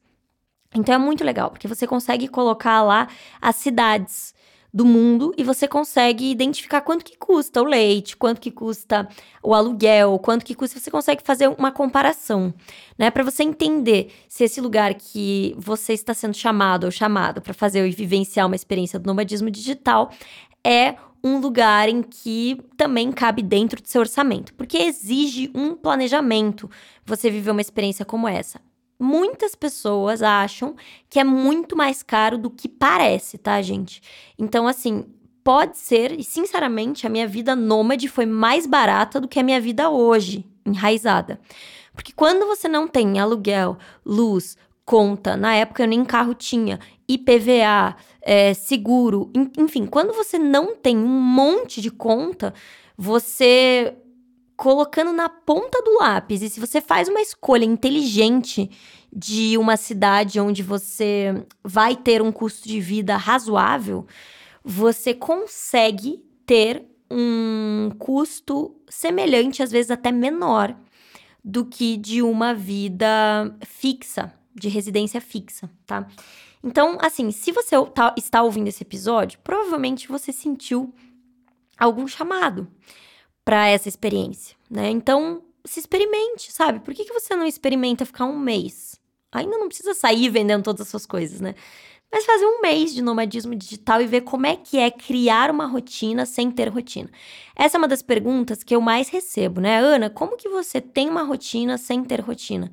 [0.74, 3.06] Então é muito legal, porque você consegue colocar lá
[3.40, 4.34] as cidades
[4.72, 9.08] do mundo e você consegue identificar quanto que custa o leite, quanto que custa
[9.40, 12.52] o aluguel, quanto que custa, você consegue fazer uma comparação,
[12.98, 17.54] né, para você entender se esse lugar que você está sendo chamado ou chamado para
[17.54, 20.10] fazer e vivenciar uma experiência do nomadismo digital
[20.64, 26.70] é um lugar em que também cabe dentro do seu orçamento, porque exige um planejamento
[27.04, 28.60] você viver uma experiência como essa
[28.98, 30.74] muitas pessoas acham
[31.10, 34.00] que é muito mais caro do que parece, tá, gente?
[34.38, 35.04] Então, assim,
[35.42, 39.60] pode ser, e sinceramente, a minha vida nômade foi mais barata do que a minha
[39.60, 41.38] vida hoje, enraizada.
[41.92, 47.96] Porque quando você não tem aluguel, luz, conta, na época eu nem carro tinha, IPVA,
[48.22, 52.54] é, seguro, enfim, quando você não tem um monte de conta,
[52.96, 53.94] você
[54.56, 56.42] colocando na ponta do lápis.
[56.42, 58.70] E se você faz uma escolha inteligente
[59.12, 64.06] de uma cidade onde você vai ter um custo de vida razoável,
[64.64, 70.74] você consegue ter um custo semelhante, às vezes até menor,
[71.44, 76.06] do que de uma vida fixa, de residência fixa, tá?
[76.64, 80.94] Então, assim, se você tá, está ouvindo esse episódio, provavelmente você sentiu
[81.78, 82.66] algum chamado
[83.44, 84.88] para essa experiência, né?
[84.88, 86.80] Então, se experimente, sabe?
[86.80, 88.98] Por que, que você não experimenta ficar um mês?
[89.30, 91.54] Ainda não precisa sair vendendo todas as suas coisas, né?
[92.10, 95.66] Mas fazer um mês de nomadismo digital e ver como é que é criar uma
[95.66, 97.10] rotina sem ter rotina.
[97.56, 99.80] Essa é uma das perguntas que eu mais recebo, né?
[99.80, 102.70] Ana, como que você tem uma rotina sem ter rotina?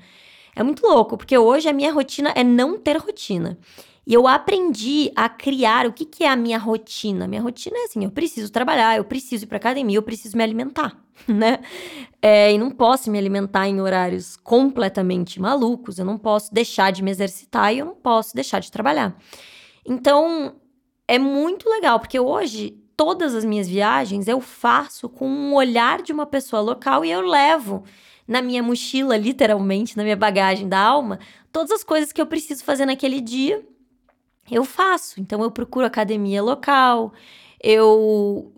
[0.56, 3.58] É muito louco, porque hoje a minha rotina é não ter rotina.
[4.06, 7.28] E eu aprendi a criar o que, que é a minha rotina.
[7.28, 10.44] Minha rotina é assim: eu preciso trabalhar, eu preciso ir para academia, eu preciso me
[10.44, 11.60] alimentar, né?
[12.22, 17.04] É, e não posso me alimentar em horários completamente malucos, eu não posso deixar de
[17.04, 19.16] me exercitar e eu não posso deixar de trabalhar.
[19.86, 20.56] Então,
[21.08, 26.12] é muito legal, porque hoje todas as minhas viagens eu faço com um olhar de
[26.14, 27.84] uma pessoa local e eu levo
[28.32, 31.20] na minha mochila, literalmente, na minha bagagem da alma,
[31.52, 33.62] todas as coisas que eu preciso fazer naquele dia
[34.50, 35.20] eu faço.
[35.20, 37.12] Então eu procuro academia local,
[37.62, 38.54] eu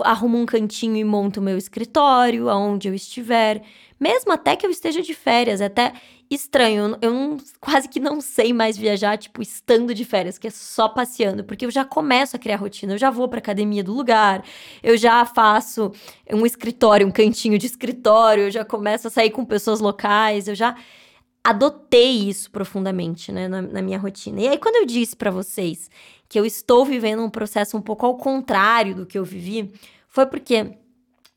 [0.00, 3.62] arrumo um cantinho e monto o meu escritório aonde eu estiver,
[4.00, 5.92] mesmo até que eu esteja de férias, até
[6.30, 10.50] estranho, eu não, quase que não sei mais viajar, tipo, estando de férias, que é
[10.50, 13.92] só passeando, porque eu já começo a criar rotina, eu já vou pra academia do
[13.92, 14.44] lugar,
[14.82, 15.92] eu já faço
[16.30, 20.54] um escritório, um cantinho de escritório, eu já começo a sair com pessoas locais, eu
[20.54, 20.76] já
[21.42, 24.40] adotei isso profundamente, né, na, na minha rotina.
[24.40, 25.90] E aí, quando eu disse para vocês
[26.28, 29.70] que eu estou vivendo um processo um pouco ao contrário do que eu vivi,
[30.08, 30.78] foi porque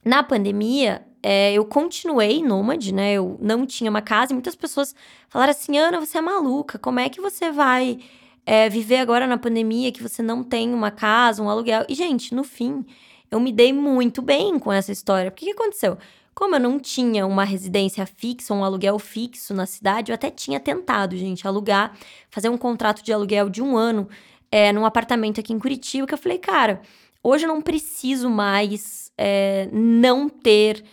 [0.06, 3.14] na pandemia é, eu continuei nômade, né?
[3.14, 4.96] Eu não tinha uma casa e muitas pessoas
[5.30, 8.00] falaram assim: Ana, você é maluca, como é que você vai
[8.46, 11.86] é, viver agora na pandemia que você não tem uma casa, um aluguel?
[11.90, 12.86] E, gente, no fim,
[13.30, 15.32] eu me dei muito bem com essa história.
[15.32, 15.98] Porque o que aconteceu?
[16.34, 20.60] Como eu não tinha uma residência fixa, um aluguel fixo na cidade, eu até tinha
[20.60, 21.98] tentado, gente, alugar,
[22.30, 24.08] fazer um contrato de aluguel de um ano
[24.52, 26.82] é, num apartamento aqui em Curitiba, que eu falei, cara,
[27.24, 30.84] hoje eu não preciso mais é, não ter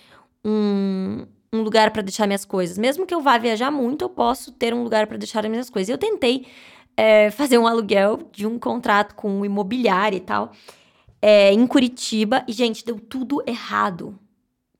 [0.44, 2.76] um, um lugar para deixar minhas coisas.
[2.76, 5.70] Mesmo que eu vá viajar muito, eu posso ter um lugar para deixar as minhas
[5.70, 5.88] coisas.
[5.88, 6.46] Eu tentei
[6.96, 10.52] é, fazer um aluguel de um contrato com um imobiliário e tal,
[11.20, 12.44] é, em Curitiba.
[12.48, 14.18] E, gente, deu tudo errado.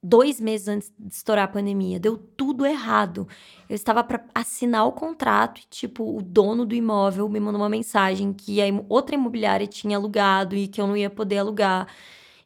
[0.07, 3.27] Dois meses antes de estourar a pandemia, deu tudo errado.
[3.71, 7.71] Eu estava para assinar o contrato e, tipo, o dono do imóvel me mandou uma
[7.71, 11.89] mensagem que a outra imobiliária tinha alugado e que eu não ia poder alugar.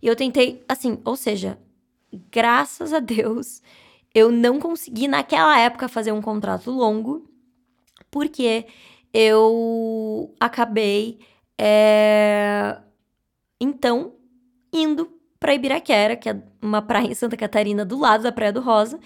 [0.01, 1.59] E eu tentei, assim, ou seja,
[2.31, 3.63] graças a Deus,
[4.15, 7.29] eu não consegui naquela época fazer um contrato longo,
[8.11, 8.67] porque
[9.13, 11.19] eu acabei,
[11.57, 12.79] é,
[13.61, 14.13] então,
[14.73, 18.61] indo para Ibiraquera, que é uma praia em Santa Catarina do lado da Praia do
[18.61, 18.99] Rosa.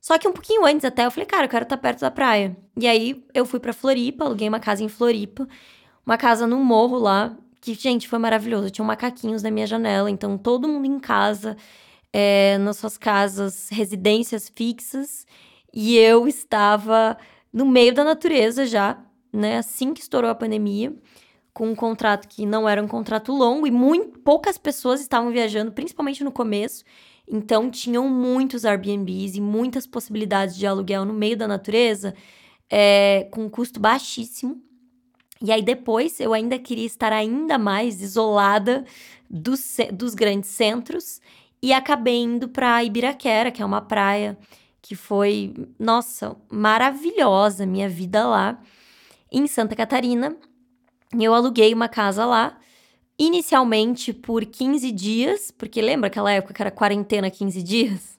[0.00, 2.10] Só que um pouquinho antes até eu falei, cara, eu quero estar tá perto da
[2.10, 2.56] praia.
[2.76, 5.46] E aí eu fui para Floripa, aluguei uma casa em Floripa,
[6.04, 8.70] uma casa no morro lá, que, gente, foi maravilhoso.
[8.70, 11.56] Tinha macaquinhos na minha janela, então todo mundo em casa,
[12.12, 15.26] é, nas suas casas, residências fixas,
[15.72, 17.16] e eu estava
[17.52, 18.98] no meio da natureza já,
[19.32, 19.58] né?
[19.58, 20.94] Assim que estourou a pandemia,
[21.52, 25.72] com um contrato que não era um contrato longo e muito poucas pessoas estavam viajando,
[25.72, 26.84] principalmente no começo.
[27.28, 32.14] Então tinham muitos Airbnbs e muitas possibilidades de aluguel no meio da natureza,
[32.68, 34.60] é, com um custo baixíssimo.
[35.42, 38.84] E aí depois eu ainda queria estar ainda mais isolada
[39.28, 41.20] dos, dos grandes centros
[41.62, 44.38] e acabei indo para Ibiraquera, que é uma praia
[44.80, 48.60] que foi, nossa, maravilhosa minha vida lá
[49.30, 50.36] em Santa Catarina.
[51.18, 52.58] Eu aluguei uma casa lá,
[53.18, 58.18] inicialmente por 15 dias, porque lembra aquela época que era quarentena 15 dias?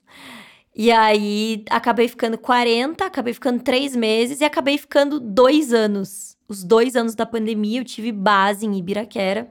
[0.74, 6.36] E aí acabei ficando 40, acabei ficando 3 meses e acabei ficando 2 anos.
[6.48, 9.48] Os dois anos da pandemia eu tive base em Ibiraquera.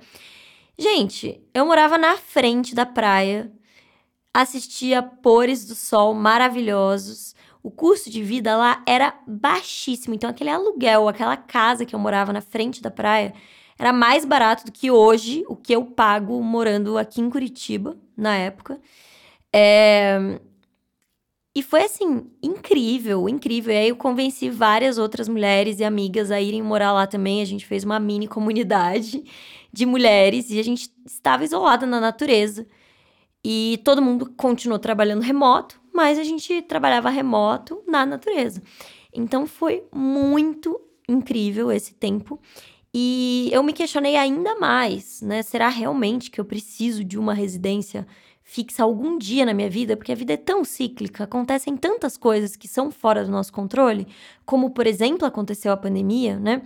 [0.78, 3.52] Gente, eu morava na frente da praia,
[4.34, 10.16] assistia pores do sol maravilhosos, o custo de vida lá era baixíssimo.
[10.16, 13.34] Então, aquele aluguel, aquela casa que eu morava na frente da praia,
[13.78, 18.36] era mais barato do que hoje o que eu pago morando aqui em Curitiba, na
[18.36, 18.80] época.
[19.54, 20.40] É...
[21.54, 23.74] E foi assim, incrível, incrível.
[23.74, 27.42] E aí eu convenci várias outras mulheres e amigas a irem morar lá também.
[27.42, 29.24] A gente fez uma mini comunidade
[29.72, 32.66] de mulheres e a gente estava isolada na natureza.
[33.44, 38.62] E todo mundo continuou trabalhando remoto mas a gente trabalhava remoto na natureza.
[39.14, 42.40] Então foi muito incrível esse tempo.
[42.94, 45.42] E eu me questionei ainda mais, né?
[45.42, 48.06] Será realmente que eu preciso de uma residência
[48.44, 49.96] fixa algum dia na minha vida?
[49.96, 54.08] Porque a vida é tão cíclica, acontecem tantas coisas que são fora do nosso controle,
[54.46, 56.62] como por exemplo aconteceu a pandemia, né?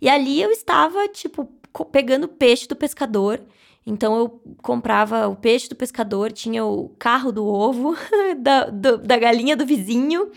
[0.00, 1.44] E ali eu estava, tipo,
[1.92, 3.40] pegando peixe do pescador
[3.88, 7.96] então eu comprava o peixe do pescador, tinha o carro do ovo,
[8.36, 10.30] da, do, da galinha do vizinho,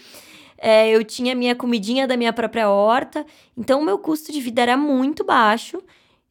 [0.57, 3.25] é, eu tinha minha comidinha da minha própria horta.
[3.57, 5.83] Então o meu custo de vida era muito baixo.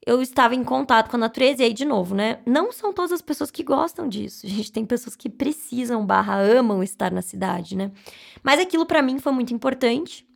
[0.07, 2.39] Eu estava em contato com a natureza, e aí, de novo, né?
[2.47, 4.47] Não são todas as pessoas que gostam disso.
[4.47, 7.91] A gente tem pessoas que precisam, barra, amam estar na cidade, né?
[8.43, 10.27] Mas aquilo para mim foi muito importante.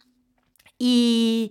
[0.79, 1.51] E,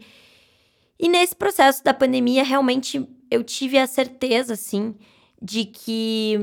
[1.00, 4.94] e nesse processo da pandemia, realmente eu tive a certeza, assim,
[5.44, 6.40] de que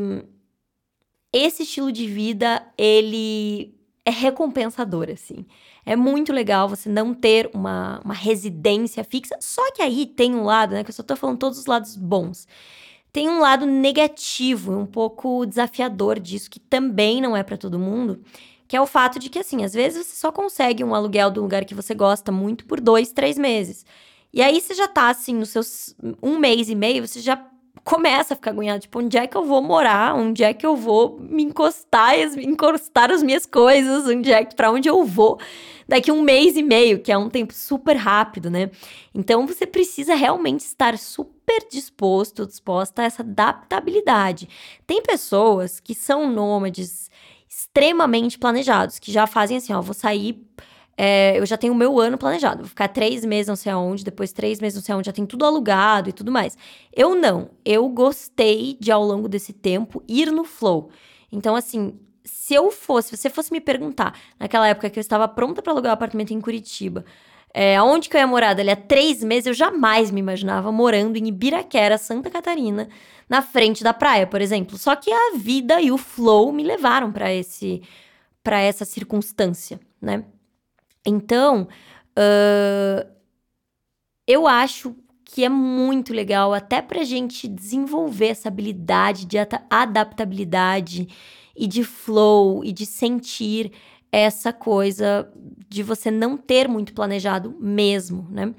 [1.33, 5.47] esse estilo de vida, ele é recompensador, assim.
[5.87, 9.37] É muito legal você não ter uma, uma residência fixa.
[9.41, 10.85] Só que aí tem um lado, né?
[10.85, 12.47] Que eu só tô falando todos os lados bons.
[13.11, 18.23] Tem um lado negativo, um pouco desafiador disso, que também não é para todo mundo,
[18.69, 21.41] que é o fato de que, assim, às vezes você só consegue um aluguel do
[21.41, 23.85] lugar que você gosta muito por dois, três meses.
[24.33, 27.51] E aí você já tá, assim, nos seus um mês e meio, você já
[27.85, 30.14] começa a ficar agoniado, tipo, onde é que eu vou morar?
[30.14, 34.07] Onde é que eu vou me encostar, encostar as minhas coisas?
[34.07, 35.38] Onde é que para onde eu vou?
[35.88, 38.71] Daqui um mês e meio, que é um tempo super rápido, né?
[39.14, 44.49] Então você precisa realmente estar super disposto, disposta a essa adaptabilidade.
[44.87, 47.11] Tem pessoas que são nômades
[47.49, 50.40] extremamente planejados, que já fazem assim, ó, vou sair
[51.03, 52.59] é, eu já tenho o meu ano planejado.
[52.59, 55.25] Vou ficar três meses não sei aonde, depois três meses não sei aonde, já tem
[55.25, 56.59] tudo alugado e tudo mais.
[56.95, 57.53] Eu não.
[57.65, 60.91] Eu gostei de, ao longo desse tempo, ir no flow.
[61.33, 65.27] Então, assim, se eu fosse, se você fosse me perguntar, naquela época que eu estava
[65.27, 67.07] pronta para alugar um apartamento em Curitiba,
[67.55, 71.17] é, aonde que eu ia morar dali a três meses, eu jamais me imaginava morando
[71.17, 72.91] em Ibiraquera, Santa Catarina,
[73.27, 74.77] na frente da praia, por exemplo.
[74.77, 77.81] Só que a vida e o flow me levaram para esse
[78.43, 80.25] para essa circunstância, né?
[81.07, 81.69] Então,
[82.19, 83.11] uh,
[84.27, 89.37] eu acho que é muito legal, até pra gente desenvolver essa habilidade de
[89.71, 91.09] adaptabilidade
[91.57, 93.73] e de flow e de sentir
[94.11, 95.31] essa coisa
[95.69, 98.53] de você não ter muito planejado mesmo, né?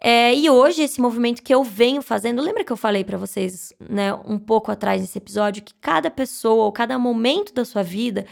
[0.00, 3.72] É, e hoje, esse movimento que eu venho fazendo, lembra que eu falei para vocês,
[3.80, 8.24] né, um pouco atrás nesse episódio, que cada pessoa ou cada momento da sua vida,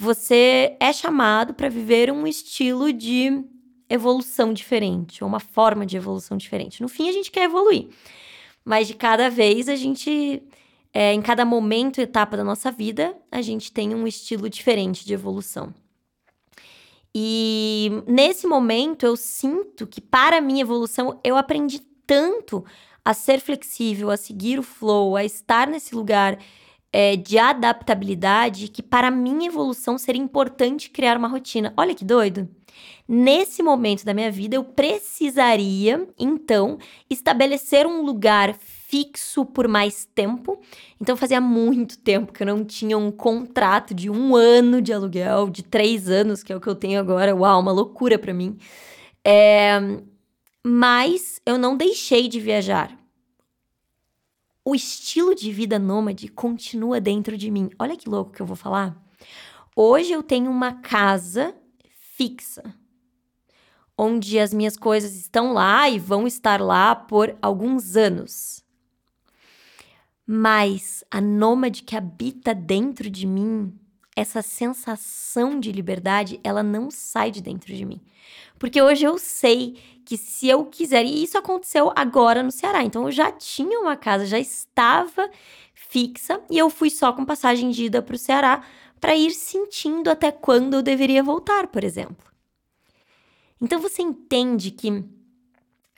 [0.00, 3.44] você é chamado para viver um estilo de
[3.86, 6.80] evolução diferente, ou uma forma de evolução diferente.
[6.80, 7.88] No fim, a gente quer evoluir,
[8.64, 10.42] mas de cada vez a gente,
[10.94, 15.04] é, em cada momento e etapa da nossa vida, a gente tem um estilo diferente
[15.04, 15.74] de evolução.
[17.14, 22.64] E nesse momento eu sinto que para a minha evolução eu aprendi tanto
[23.04, 26.38] a ser flexível, a seguir o flow, a estar nesse lugar
[26.92, 31.72] é, de adaptabilidade que para minha evolução seria importante criar uma rotina.
[31.76, 32.48] Olha que doido!
[33.12, 36.78] Nesse momento da minha vida eu precisaria então
[37.08, 40.60] estabelecer um lugar fixo por mais tempo.
[41.00, 45.50] Então fazia muito tempo que eu não tinha um contrato de um ano de aluguel,
[45.50, 47.34] de três anos, que é o que eu tenho agora.
[47.34, 48.56] Uau, uma loucura para mim.
[49.24, 49.80] É...
[50.64, 52.99] Mas eu não deixei de viajar.
[54.64, 57.70] O estilo de vida nômade continua dentro de mim.
[57.78, 58.96] Olha que louco que eu vou falar.
[59.74, 61.54] Hoje eu tenho uma casa
[62.16, 62.62] fixa,
[63.96, 68.60] onde as minhas coisas estão lá e vão estar lá por alguns anos
[70.32, 73.76] mas a nômade que habita dentro de mim,
[74.20, 78.00] essa sensação de liberdade, ela não sai de dentro de mim.
[78.58, 83.04] Porque hoje eu sei que se eu quiser, e isso aconteceu agora no Ceará, então
[83.04, 85.30] eu já tinha uma casa, já estava
[85.74, 88.62] fixa, e eu fui só com passagem de ida para o Ceará
[89.00, 92.30] para ir sentindo até quando eu deveria voltar, por exemplo.
[93.60, 95.04] Então você entende que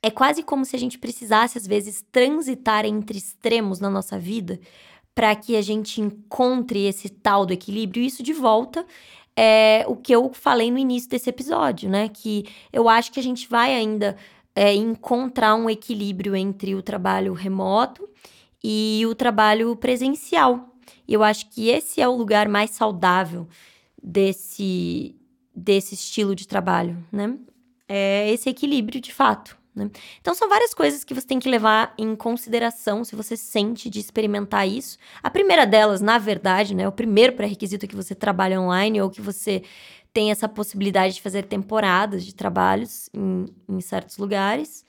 [0.03, 4.61] é quase como se a gente precisasse, às vezes, transitar entre extremos na nossa vida
[5.15, 8.03] para que a gente encontre esse tal do equilíbrio.
[8.03, 8.87] Isso de volta
[9.37, 12.09] é o que eu falei no início desse episódio, né?
[12.09, 14.17] Que eu acho que a gente vai ainda
[14.55, 18.09] é, encontrar um equilíbrio entre o trabalho remoto
[18.63, 20.77] e o trabalho presencial.
[21.09, 23.47] Eu acho que esse é o lugar mais saudável
[24.03, 25.17] desse,
[25.55, 27.37] desse estilo de trabalho, né?
[27.89, 29.62] É esse equilíbrio de fato.
[29.75, 29.91] Né?
[30.21, 34.01] Então, são várias coisas que você tem que levar em consideração se você sente de
[34.01, 34.99] experimentar isso.
[35.23, 39.11] A primeira delas, na verdade, né, o primeiro pré-requisito é que você trabalhe online ou
[39.11, 39.63] que você
[40.13, 44.85] tem essa possibilidade de fazer temporadas de trabalhos em, em certos lugares.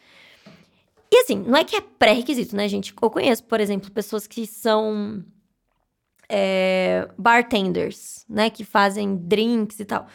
[1.09, 2.93] E assim, não é que é pré-requisito, né, gente?
[3.01, 5.23] Eu conheço, por exemplo, pessoas que são
[6.27, 10.07] é, bartenders, né, que fazem drinks e tal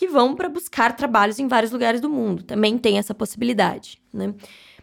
[0.00, 2.42] que vão para buscar trabalhos em vários lugares do mundo.
[2.42, 4.34] Também tem essa possibilidade, né?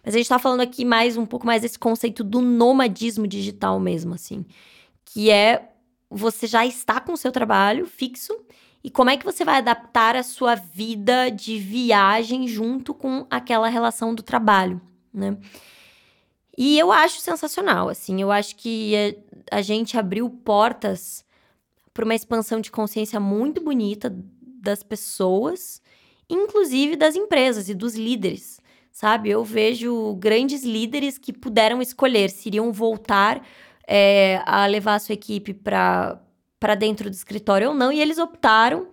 [0.05, 3.79] Mas a gente está falando aqui mais um pouco mais desse conceito do nomadismo digital
[3.79, 4.45] mesmo, assim,
[5.03, 5.71] que é
[6.07, 8.31] você já está com o seu trabalho fixo
[8.83, 13.69] e como é que você vai adaptar a sua vida de viagem junto com aquela
[13.69, 14.79] relação do trabalho,
[15.11, 15.35] né?
[16.55, 18.93] E eu acho sensacional, assim, eu acho que
[19.51, 21.25] a, a gente abriu portas
[21.91, 24.15] para uma expansão de consciência muito bonita
[24.67, 25.81] das pessoas,
[26.29, 28.59] inclusive das empresas e dos líderes,
[28.91, 29.29] sabe?
[29.29, 33.41] Eu vejo grandes líderes que puderam escolher se iriam voltar
[33.87, 38.89] é, a levar a sua equipe para dentro do escritório ou não, e eles optaram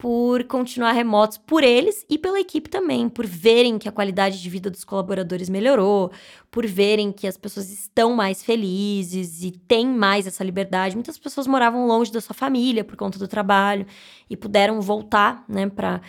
[0.00, 4.48] por continuar remotos por eles e pela equipe também, por verem que a qualidade de
[4.48, 6.10] vida dos colaboradores melhorou,
[6.50, 10.96] por verem que as pessoas estão mais felizes e têm mais essa liberdade.
[10.96, 13.86] Muitas pessoas moravam longe da sua família por conta do trabalho
[14.30, 16.00] e puderam voltar, né, para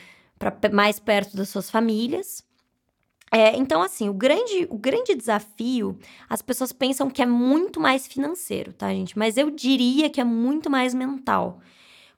[0.72, 2.46] mais perto das suas famílias.
[3.30, 8.08] É, então, assim, o grande, o grande desafio, as pessoas pensam que é muito mais
[8.08, 9.20] financeiro, tá, gente?
[9.20, 11.60] Mas eu diria que é muito mais mental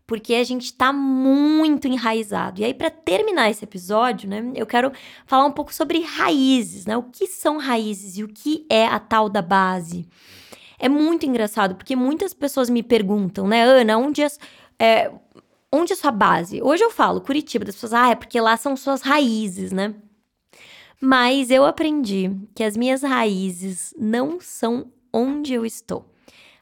[0.05, 2.61] porque a gente está muito enraizado.
[2.61, 4.91] E aí, para terminar esse episódio, né, eu quero
[5.25, 6.97] falar um pouco sobre raízes, né?
[6.97, 10.07] O que são raízes e o que é a tal da base.
[10.77, 14.27] É muito engraçado, porque muitas pessoas me perguntam, né, Ana, onde é,
[14.77, 15.11] é,
[15.71, 16.61] onde é sua base?
[16.61, 19.95] Hoje eu falo Curitiba, das pessoas, ah, é porque lá são suas raízes, né?
[20.99, 26.05] Mas eu aprendi que as minhas raízes não são onde eu estou.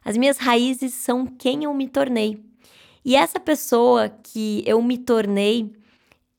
[0.04, 2.51] As minhas raízes são quem eu me tornei.
[3.04, 5.72] E essa pessoa que eu me tornei,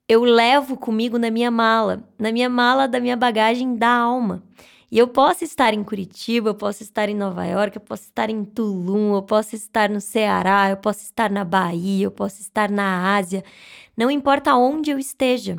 [0.07, 4.41] eu levo comigo na minha mala, na minha mala da minha bagagem da alma.
[4.89, 8.29] E eu posso estar em Curitiba, eu posso estar em Nova York, eu posso estar
[8.29, 12.69] em Tulum, eu posso estar no Ceará, eu posso estar na Bahia, eu posso estar
[12.69, 13.43] na Ásia,
[13.97, 15.57] não importa onde eu esteja.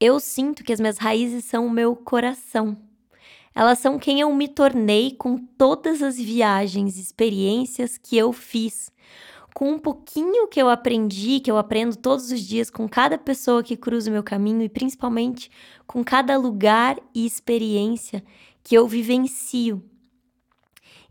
[0.00, 2.74] Eu sinto que as minhas raízes são o meu coração.
[3.54, 8.90] Elas são quem eu me tornei com todas as viagens, experiências que eu fiz
[9.60, 13.62] com um pouquinho que eu aprendi, que eu aprendo todos os dias com cada pessoa
[13.62, 15.50] que cruza o meu caminho e principalmente
[15.86, 18.24] com cada lugar e experiência
[18.64, 19.84] que eu vivencio.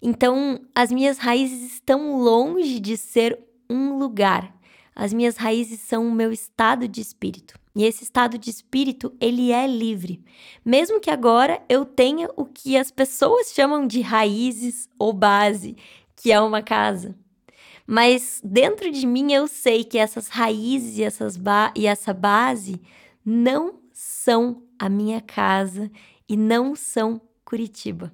[0.02, 3.38] Então, as minhas raízes estão longe de ser
[3.70, 4.52] um lugar.
[4.95, 7.54] As minhas raízes são o meu estado de espírito.
[7.76, 10.24] E esse estado de espírito, ele é livre.
[10.66, 15.78] Mesmo que agora eu tenha o que as pessoas chamam de raízes ou base,
[16.16, 17.16] que é uma casa.
[17.92, 22.80] Mas dentro de mim eu sei que essas raízes e, essas ba e essa base
[23.26, 25.90] não são a minha casa
[26.30, 28.14] e não são Curitiba.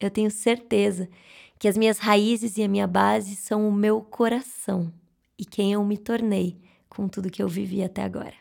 [0.00, 1.08] Eu tenho certeza
[1.56, 4.92] que as minhas raízes e a minha base são o meu coração
[5.38, 8.34] e quem eu me tornei com tudo que eu vivi até agora.